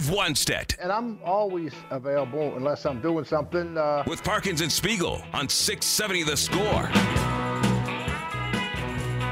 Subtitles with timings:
[0.00, 0.76] Dave Wannstedt.
[0.80, 3.76] And I'm always available unless I'm doing something.
[3.76, 4.02] Uh...
[4.06, 6.86] With Parkins and Spiegel on 670 The Score.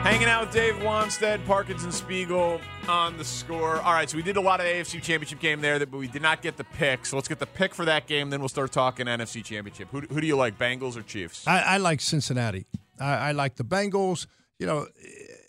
[0.03, 3.77] Hanging out with Dave Wannstedt, Parkins and Spiegel on the score.
[3.81, 6.23] All right, so we did a lot of AFC Championship game there, but we did
[6.23, 7.05] not get the pick.
[7.05, 9.89] So let's get the pick for that game, then we'll start talking NFC Championship.
[9.91, 11.47] Who, who do you like, Bengals or Chiefs?
[11.47, 12.67] I, I like Cincinnati.
[13.01, 14.27] I, I, like the Bengals.
[14.59, 14.87] You know,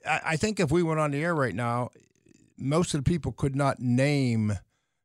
[0.06, 1.90] I, I think if we went on the air right now,
[2.58, 4.58] most of the people could not name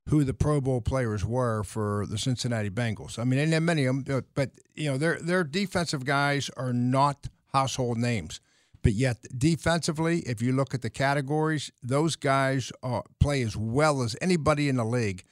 [0.08, 3.18] who the Pro Bowl players were for the Cincinnati Bengals.
[3.18, 6.72] I mean, and there many of them, but you know, their their defensive guys are
[6.72, 8.40] not household names.
[8.82, 14.02] But yet, defensively, if you look at the categories, those guys are, play as well
[14.02, 15.24] as anybody in the league.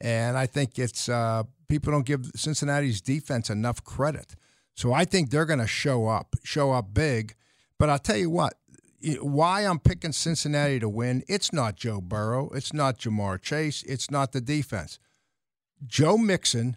[0.00, 4.36] And I think it's uh, people don't give Cincinnati's defense enough credit.
[4.74, 7.34] So I think they're going to show up, show up big.
[7.78, 8.54] But I'll tell you what,
[9.20, 14.10] why I'm picking Cincinnati to win, it's not Joe Burrow, it's not Ja'Marr Chase, it's
[14.10, 14.98] not the defense.
[15.86, 16.76] Joe Mixon,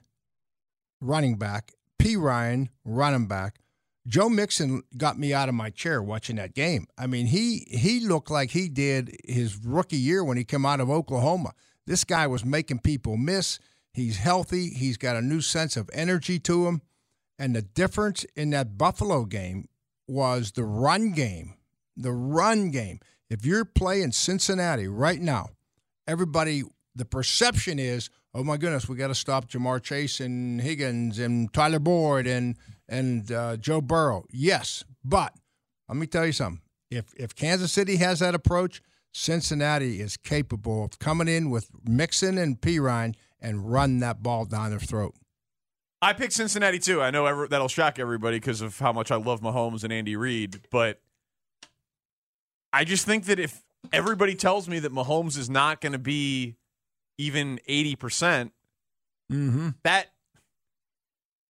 [1.02, 3.59] running back, Perine, running back,
[4.05, 6.87] Joe Mixon got me out of my chair watching that game.
[6.98, 10.81] I mean, he he looked like he did his rookie year when he came out
[10.81, 11.53] of Oklahoma.
[11.86, 13.59] This guy was making people miss.
[13.93, 14.69] He's healthy.
[14.69, 16.81] He's got a new sense of energy to him.
[17.39, 19.69] And the difference in that Buffalo game
[20.08, 21.55] was the run game.
[21.95, 22.99] The run game.
[23.30, 25.49] If you're playing Cincinnati right now,
[26.08, 26.64] everybody,
[26.95, 31.52] the perception is, oh my goodness, we got to stop Ja'Marr Chase and Higgins and
[31.54, 32.58] Tyler Boyd and
[32.89, 34.26] and uh, Joe Burrow.
[34.31, 35.33] Yes, but
[35.87, 36.61] let me tell you something.
[36.92, 38.81] If if Kansas City has that approach,
[39.11, 44.71] Cincinnati is capable of coming in with Mixon and Perine and run that ball down
[44.71, 45.15] their throat.
[46.02, 47.02] I picked Cincinnati too.
[47.02, 50.15] I know every, that'll shock everybody because of how much I love Mahomes and Andy
[50.15, 50.99] Reid, but
[52.73, 53.61] I just think that if
[53.94, 56.56] everybody tells me that Mahomes is not going to be
[57.17, 58.52] even 80%, percent
[59.32, 59.70] mm-hmm.
[59.84, 60.08] that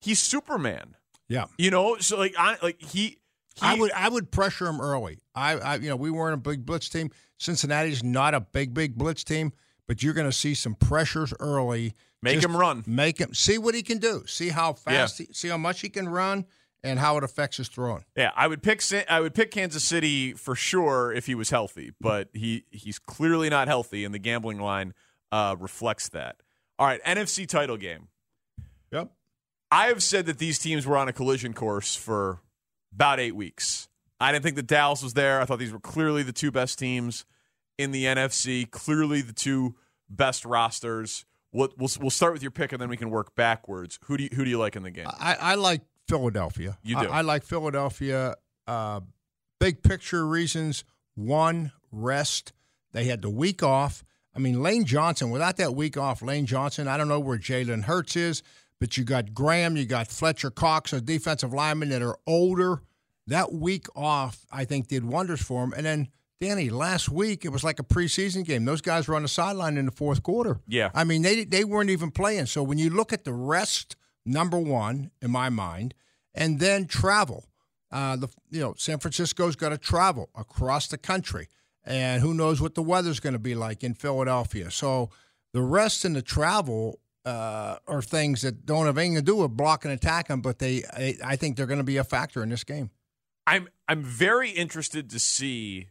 [0.01, 0.97] he's Superman.
[1.29, 1.47] Yeah.
[1.57, 3.19] You know, so like I like he,
[3.55, 5.21] he I would I would pressure him early.
[5.35, 7.11] I, I you know, we weren't a big blitz team.
[7.39, 9.53] Cincinnati's not a big, big blitz team,
[9.87, 11.95] but you're gonna see some pressures early.
[12.21, 12.85] Make Just him run.
[12.87, 14.25] Make him see what he can do.
[14.27, 15.27] See how fast Yeah.
[15.27, 16.45] he, see how much he can run
[16.83, 18.05] and how it affects his throwing.
[18.17, 21.93] Yeah, I would pick I would pick Kansas City for sure if he was healthy,
[22.01, 24.95] but he he's clearly not healthy, and the gambling line
[25.31, 26.37] uh, reflects that.
[26.79, 28.09] All right, NFC title game.
[28.91, 29.11] Yep.
[29.71, 32.41] I have said that these teams were on a collision course for
[32.93, 33.89] about eight weeks.
[34.21, 35.41] I didn't think that Dallas was there.
[35.41, 37.25] I thought these were clearly the two best teams
[37.79, 39.75] in the NFC, clearly the two
[40.09, 41.25] best rosters.
[41.53, 43.99] We'll, we'll, we'll start with your pick, and then we can work backwards.
[44.05, 45.07] Who do you, who do you like in the game?
[45.09, 46.79] I, I like Philadelphia.
[46.83, 47.09] You do.
[47.09, 48.35] I, I like Philadelphia.
[48.67, 49.01] Uh,
[49.59, 50.85] big picture reasons.
[51.15, 52.53] One, rest.
[52.93, 54.05] They had the week off.
[54.35, 57.85] I mean, Lane Johnson, without that week off, Lane Johnson, I don't know where Jalen
[57.85, 58.43] Hurts is,
[58.81, 62.83] but you got Graham, you got Fletcher Cox, a defensive lineman that are older.
[63.27, 65.73] That week off, I think, did wonders for him.
[65.77, 66.09] And then,
[66.41, 68.65] Danny, last week, it was like a preseason game.
[68.65, 70.61] Those guys were on the sideline in the fourth quarter.
[70.67, 70.91] Yeah.
[70.95, 72.47] I mean, they, they weren't even playing.
[72.47, 73.95] So when you look at the rest,
[74.25, 75.95] number one, in my mind,
[76.35, 77.47] and then travel.
[77.91, 81.49] Uh, the you know San Francisco's got to travel across the country,
[81.85, 84.71] and who knows what the weather's going to be like in Philadelphia.
[84.71, 85.11] So
[85.53, 89.57] the rest and the travel uh, are things that don't have anything to do with
[89.57, 92.49] block and attacking, but they I, I think they're going to be a factor in
[92.49, 92.91] this game.
[93.47, 95.89] I'm I'm very interested to see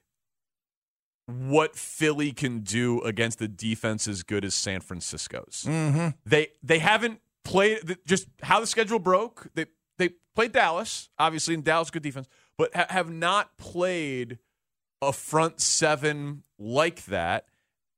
[1.27, 5.65] what Philly can do against a defense as good as San Francisco's.
[5.67, 6.09] Mm-hmm.
[6.25, 9.47] They they haven't played just how the schedule broke.
[9.55, 9.65] They
[9.97, 12.27] they played Dallas, obviously, and Dallas good defense,
[12.57, 14.39] but ha- have not played
[15.01, 17.45] a front seven like that.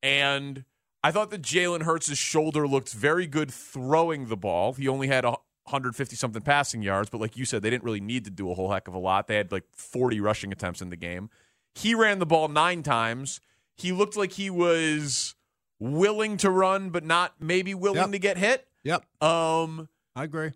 [0.02, 0.66] And
[1.04, 4.74] I thought that Jalen Hurts' shoulder looked very good throwing the ball.
[4.74, 5.32] He only had a
[5.66, 8.54] 150 something passing yards, but like you said, they didn't really need to do a
[8.54, 9.28] whole heck of a lot.
[9.28, 11.30] They had like 40 rushing attempts in the game.
[11.76, 13.40] He ran the ball nine times.
[13.78, 15.36] He looked like he was
[15.80, 18.12] willing to run, but not maybe willing Yep.
[18.12, 18.68] to get hit.
[18.84, 20.52] Yep, Um, I agree.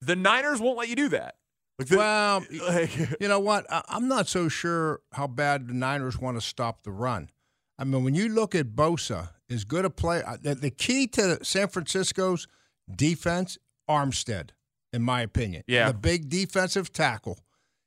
[0.00, 1.36] the Niners won't let you do that.
[1.78, 3.70] Like the- Well, like, You know what?
[3.70, 7.30] I, I'm not so sure how bad the Niners want to stop the run.
[7.78, 11.06] I mean, when you look at Bosa, as good a play, uh, the, the key
[11.08, 12.46] to San Francisco's
[12.94, 13.58] defense,
[13.88, 14.50] Armstead,
[14.92, 15.62] in my opinion.
[15.66, 15.88] Yeah.
[15.88, 17.38] The big defensive tackle.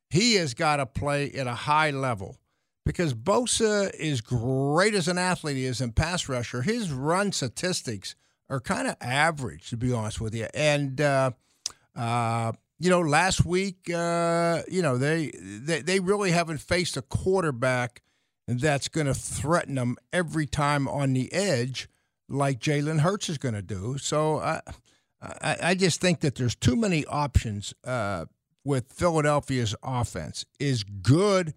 [0.10, 2.38] He has got to play at a high level
[2.86, 6.62] because Bosa is great as an athlete, he is in pass rusher.
[6.62, 8.16] His run statistics
[8.50, 10.48] are kind of average, to be honest with you.
[10.54, 11.32] And, uh,
[11.96, 17.02] uh, you know, last week, uh, you know, they, they they really haven't faced a
[17.02, 18.02] quarterback
[18.48, 21.88] that's going to threaten them every time on the edge
[22.28, 23.98] like Jalen Hurts is going to do.
[23.98, 24.62] So I,
[25.22, 28.26] I I just think that there's too many options uh,
[28.64, 30.46] with Philadelphia's offense.
[30.60, 31.54] Is good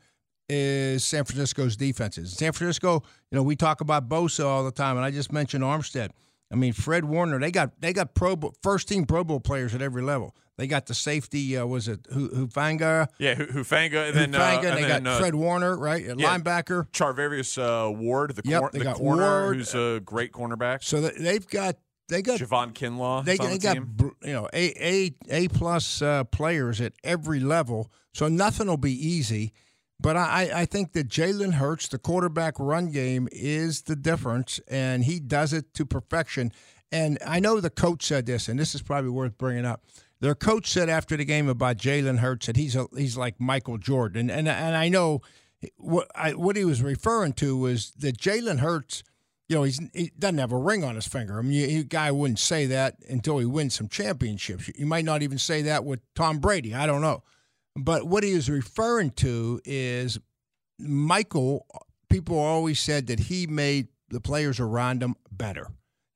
[0.48, 2.32] is San Francisco's defenses.
[2.32, 5.62] San Francisco, you know, we talk about Bosa all the time, and I just mentioned
[5.62, 6.10] Armstead.
[6.50, 7.38] I mean, Fred Warner.
[7.38, 10.34] They got they got Pro Bowl, first team Pro Bowl players at every level.
[10.56, 11.56] They got the safety.
[11.56, 13.08] Uh, was it Hufanga?
[13.18, 14.64] yeah, Hufanga, and then, uh, Hufanga.
[14.64, 16.02] and they then got uh, Fred Warner, right?
[16.04, 16.36] A yeah.
[16.38, 16.88] Linebacker.
[16.90, 19.56] Charvarius uh, Ward, the, Yep, cor- they the got corner, Ward.
[19.58, 20.82] who's a great cornerback.
[20.82, 21.76] So they- they've got
[22.08, 23.24] they got Javon Kinlaw.
[23.24, 24.12] they, they the got team.
[24.24, 28.92] you know a a a plus uh, players at every level, so nothing will be
[28.94, 29.52] easy.
[30.00, 35.04] But I, I think that Jalen Hurts, the quarterback run game, is the difference, and
[35.04, 36.52] he does it to perfection.
[36.92, 39.82] And I know the coach said this, and this is probably worth bringing up.
[40.20, 43.78] Their coach said after the game about Jalen Hurts that he's a, he's like Michael
[43.78, 45.20] Jordan, and and I know
[45.76, 49.02] what I, what he was referring to was that Jalen Hurts
[49.48, 51.38] you know, he's, he doesn't have a ring on his finger.
[51.38, 54.70] I mean, you, you guy wouldn't say that until he wins some championships.
[54.76, 56.74] You might not even say that with Tom Brady.
[56.74, 57.22] I don't know.
[57.78, 60.18] But what he was referring to is
[60.78, 61.66] Michael.
[62.08, 65.68] People always said that he made the players around him better.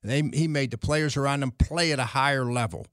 [0.03, 2.87] They, he made the players around him play at a higher level.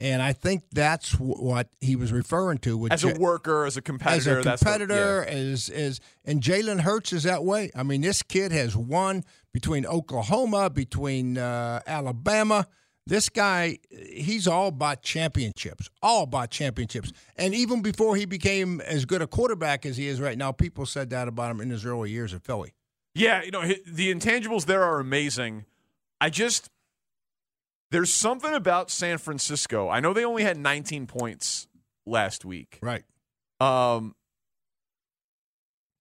[0.00, 4.40] And I think that's what he was referring to as a worker, as a competitor.
[4.40, 5.32] as a competitor, yeah.
[5.32, 7.70] as is and Jalen Hurts is that way.
[7.76, 12.66] I mean, this kid has won between Oklahoma, between uh, Alabama.
[13.06, 17.12] This guy, he's all about championships, all about championships.
[17.36, 20.86] And even before he became as good a quarterback as he is right now, people
[20.86, 22.72] said that about him in his early years at Philly.
[23.14, 25.66] Yeah, you know, the intangibles there are amazing.
[26.20, 26.70] I just
[27.90, 29.88] there's something about San Francisco.
[29.88, 31.68] I know they only had 19 points
[32.06, 32.78] last week.
[32.82, 33.04] Right.
[33.60, 34.14] Um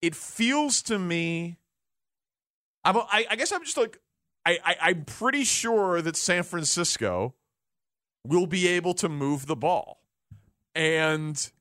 [0.01, 1.57] it feels to me
[2.85, 3.99] I'm I, I guess I'm just like
[4.45, 7.35] I, I I'm pretty sure that San Francisco
[8.25, 10.01] will be able to move the ball.
[10.75, 11.51] And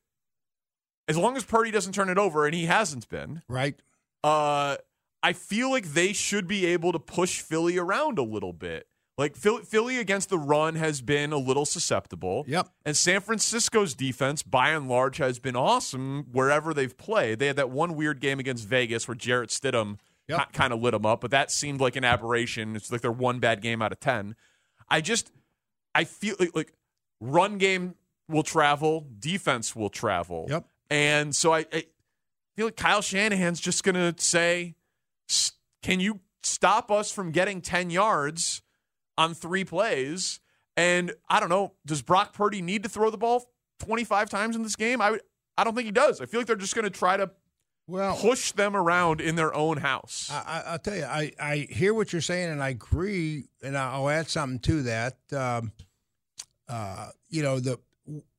[1.07, 3.75] as long as Purdy doesn't turn it over and he hasn't been, Right.
[4.23, 4.77] uh,
[5.21, 8.87] I feel like they should be able to push Philly around a little bit.
[9.17, 12.45] Like Philly, Philly against the run has been a little susceptible.
[12.47, 12.67] Yep.
[12.83, 17.37] And San Francisco's defense, by and large, has been awesome wherever they've played.
[17.39, 19.99] They had that one weird game against Vegas where Jarrett Stidham
[20.29, 20.53] Yep.
[20.53, 22.75] kind of lit them up, but that seemed like an aberration.
[22.75, 24.35] It's like their one bad game out of ten.
[24.89, 25.31] I just,
[25.93, 26.73] I feel like, like
[27.19, 27.95] run game
[28.29, 30.45] will travel, defense will travel.
[30.49, 30.65] Yep.
[30.89, 31.85] And so I, I
[32.55, 34.75] feel like Kyle Shanahan's just going to say,
[35.81, 38.61] can you stop us from getting 10 yards
[39.17, 40.39] on three plays?
[40.77, 43.45] And I don't know, does Brock Purdy need to throw the ball
[43.79, 45.01] 25 times in this game?
[45.01, 45.21] I, would-
[45.57, 46.19] I don't think he does.
[46.21, 47.29] I feel like they're just going to try to
[47.87, 50.29] Well, push them around in their own house.
[50.31, 53.77] I, I, I'll tell you, I, I hear what you're saying, and I agree, and
[53.77, 55.17] I'll add something to that.
[55.33, 55.73] Um,
[56.69, 57.79] uh, you know, the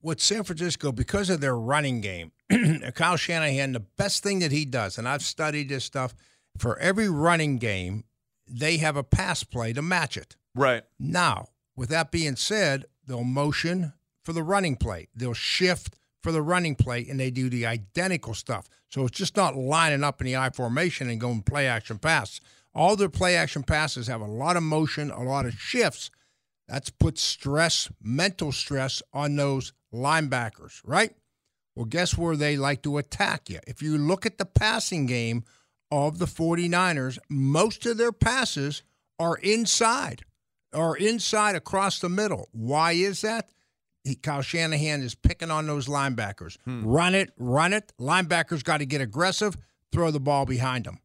[0.01, 2.33] what San Francisco because of their running game,
[2.95, 6.15] Kyle Shanahan, the best thing that he does, and I've studied this stuff
[6.59, 8.05] for every running game,
[8.49, 10.37] they have a pass play to match it.
[10.55, 10.85] right.
[10.99, 15.09] Now, with that being said, they'll motion for the running play.
[15.15, 18.67] They'll shift for the running play, and they do the identical stuff.
[18.91, 22.41] So it's just not lining up in the I formation and going play action pass.
[22.75, 26.11] All their play action passes have a lot of motion, a lot of shifts.
[26.67, 31.15] That's put stress, mental stress on those linebackers, right?
[31.77, 33.61] Well, guess where they like to attack you?
[33.67, 35.45] If you look at the passing game
[35.91, 38.83] of the 49ers, most of their passes
[39.19, 40.25] are inside
[40.73, 42.49] or inside across the middle.
[42.53, 43.51] Why is that?
[44.05, 46.59] He, Kyle Shanahan is picking on those linebackers.
[46.65, 46.85] Hmm.
[46.87, 47.93] Run it, run it.
[47.99, 49.57] Linebackers got to get aggressive,
[49.91, 50.99] throw the ball behind them.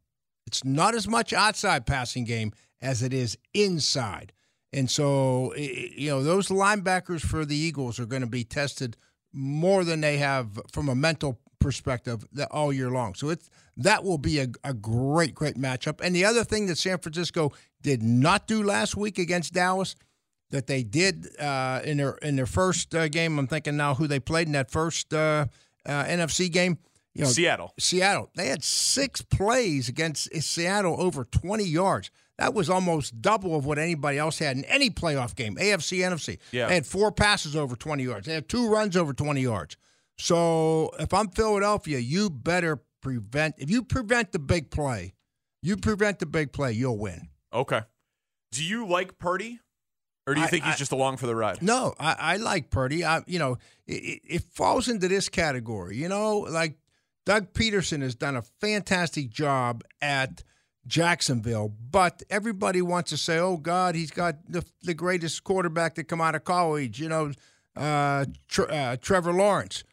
[0.45, 2.51] It's not as much outside passing game
[2.81, 4.33] as it is inside.
[4.71, 8.97] And so, you know, those linebackers for the Eagles are going to be tested
[9.31, 13.15] more than they have from a mental perspective all year long.
[13.15, 16.01] So it's that will be a, a great, great matchup.
[16.01, 17.51] And the other thing that San Francisco
[17.81, 19.95] did not do last week against Dallas
[20.51, 23.37] that they did uh, in their in their first uh, game.
[23.37, 25.45] I'm thinking now who they played in that first uh,
[25.85, 26.77] uh NFC game.
[27.13, 27.73] You know, Seattle.
[27.79, 28.29] Seattle.
[28.35, 32.11] They had six plays against Seattle over 20 yards.
[32.37, 36.37] That was almost double of what anybody else had in any playoff game, AFC, NFC.
[36.51, 36.67] Yeah.
[36.67, 38.27] They had four passes over 20 yards.
[38.27, 39.75] They had two runs over 20 yards.
[40.17, 43.55] So if I'm Philadelphia, you better prevent.
[43.57, 45.15] If you prevent the big play,
[45.61, 47.27] you prevent the big play, you'll win.
[47.51, 47.81] Okay.
[48.51, 49.59] Do you like Purdy?
[50.29, 51.63] Or do you I, think he's I, just along for the ride?
[51.63, 53.03] No, I, I like Purdy.
[53.03, 53.57] I, you know,
[53.87, 55.97] it, it, falls into this category.
[55.97, 56.77] You know, like
[57.25, 60.43] Doug Pederson has done a fantastic job at
[60.85, 66.03] Jacksonville, but everybody wants to say, "Oh God, he's got the, the greatest quarterback to
[66.03, 67.31] come out of college." You know,
[67.75, 69.83] uh, Tre- uh, Trevor Lawrence.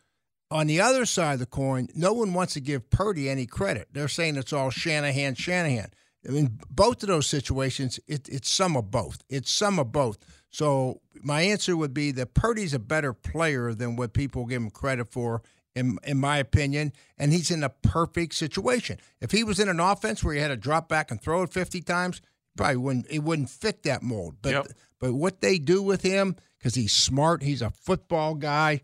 [0.51, 3.89] On the other side of the coin, no one wants to give Purdy any credit.
[3.93, 5.93] They're saying it's all Shanahan, Shanahan.
[6.27, 9.23] I mean, both of those situations, it, it's some of both.
[9.29, 10.19] It's some of both.
[10.51, 14.71] So my answer would be that Purdy's a better player than what people give him
[14.71, 15.43] credit for,
[15.75, 16.93] in in my opinion.
[17.19, 18.99] And he's in a perfect situation.
[19.21, 21.53] If he was in an offense where he had to drop back and throw it
[21.53, 22.21] fifty times,
[22.57, 24.37] probably wouldn't it wouldn't fit that mold.
[24.43, 24.67] But yep.
[24.99, 28.81] but what they do with him because he's smart, he's a football guy.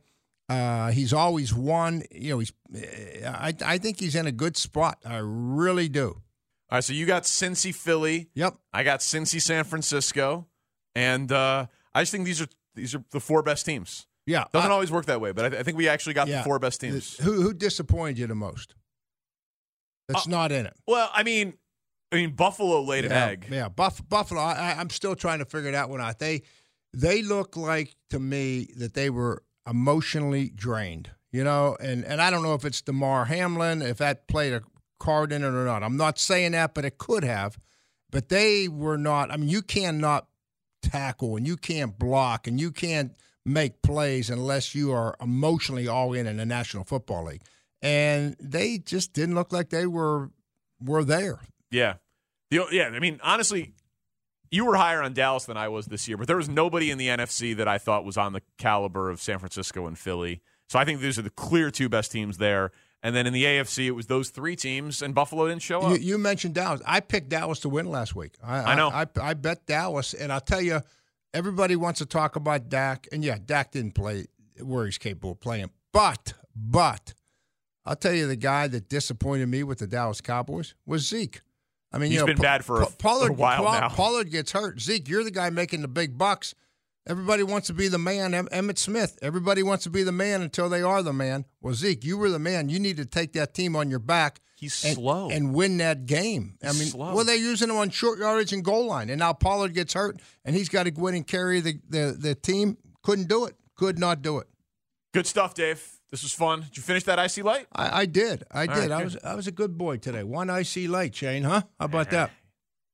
[0.48, 2.02] Uh, he's always won.
[2.10, 2.52] You know, he's.
[3.26, 4.98] I I think he's in a good spot.
[5.04, 6.21] I really do.
[6.72, 8.30] All right, so you got Cincy Philly.
[8.32, 8.54] Yep.
[8.72, 10.46] I got Cincy San Francisco,
[10.94, 14.06] and uh, I just think these are these are the four best teams.
[14.24, 16.38] Yeah, doesn't always work that way, but I, th- I, think we actually got yeah.
[16.38, 17.18] the four best teams.
[17.18, 18.74] Who who disappointed you the most?
[20.08, 20.72] That's uh, not in it.
[20.86, 21.52] Well, I mean,
[22.10, 23.46] I mean Buffalo laid yeah, an egg.
[23.50, 24.40] Yeah, Buff, Buffalo.
[24.40, 26.20] I, I'm still trying to figure one out.
[26.20, 26.40] They
[26.94, 31.10] they look like to me that they were emotionally drained.
[31.32, 34.62] You know, and and I don't know if it's Damar Hamlin, if that played a
[35.02, 35.82] card in it or not.
[35.82, 37.58] I'm not saying that, but it could have.
[38.10, 39.32] But they were not.
[39.32, 40.28] I mean, you cannot
[40.80, 43.12] tackle and you can't block and you can't
[43.44, 47.42] make plays unless you are emotionally all in in the National Football League.
[47.80, 50.30] And they just didn't look like they were
[50.80, 51.40] were there.
[51.70, 51.94] Yeah.
[52.50, 53.72] The, yeah, I mean, honestly,
[54.50, 56.98] you were higher on Dallas than I was this year, but there was nobody in
[56.98, 60.42] the NFC that I thought was on the caliber of San Francisco and Philly.
[60.68, 62.70] So I think these are the clear two best teams there.
[63.02, 65.98] And then in the AFC, it was those three teams, and Buffalo didn't show up.
[65.98, 66.80] You, you mentioned Dallas.
[66.86, 68.34] I picked Dallas to win last week.
[68.42, 68.90] I, I know.
[68.90, 70.80] I, I, I, bet Dallas, and I'll tell you,
[71.34, 74.26] everybody wants to talk about Dak, and yeah, Dak didn't play
[74.60, 75.70] where he's capable of playing.
[75.92, 77.14] But, but,
[77.84, 81.40] I'll tell you, the guy that disappointed me with the Dallas Cowboys was Zeke.
[81.92, 83.88] I mean, he's you know, been bad for a, Pollard, a while now.
[83.88, 84.80] Pollard gets hurt.
[84.80, 86.54] Zeke, you're the guy making the big bucks.
[87.06, 88.32] Everybody wants to be the man.
[88.32, 89.18] Em- Emmitt Smith.
[89.22, 91.44] Everybody wants to be the man until they are the man.
[91.60, 92.68] Well, Zeke, you were the man.
[92.68, 94.40] You need to take that team on your back.
[94.54, 96.56] He's and, slow and win that game.
[96.62, 97.16] He's I mean, slow.
[97.16, 100.20] well, they're using him on short yardage and goal line, and now Pollard gets hurt,
[100.44, 102.76] and he's got to go in and carry the, the the team.
[103.02, 103.56] Couldn't do it.
[103.74, 104.46] Could not do it.
[105.12, 105.84] Good stuff, Dave.
[106.12, 106.60] This was fun.
[106.60, 107.66] Did you finish that icy light?
[107.74, 108.44] I, I did.
[108.52, 108.90] I All did.
[108.90, 110.22] Right, I was I was a good boy today.
[110.22, 111.42] One icy light, Shane.
[111.42, 111.62] Huh?
[111.80, 112.30] How about that?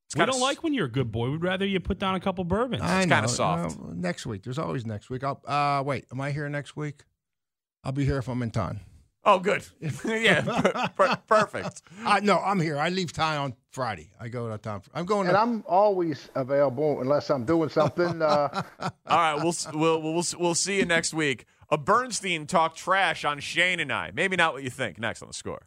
[0.09, 1.31] It's we don't s- like when you're a good boy.
[1.31, 2.83] We'd rather you put down a couple bourbons.
[2.83, 3.79] I it's kind of soft.
[3.79, 4.43] Uh, next week.
[4.43, 5.23] There's always next week.
[5.23, 6.07] I'll uh, wait.
[6.11, 7.05] Am I here next week?
[7.85, 8.81] I'll be here if I'm in town.
[9.25, 9.67] Oh, good.
[10.07, 11.83] yeah, per- per- perfect.
[12.07, 12.79] Uh, no, I'm here.
[12.79, 14.11] I leave town on Friday.
[14.19, 14.81] I go to town.
[14.95, 15.27] I'm going.
[15.27, 18.23] And to- I'm always available unless I'm doing something.
[18.23, 18.63] Uh...
[18.81, 21.45] All right, we'll, we'll we'll we'll see you next week.
[21.71, 24.11] A Bernstein talk trash on Shane and I.
[24.15, 24.99] Maybe not what you think.
[24.99, 25.67] Next on the score.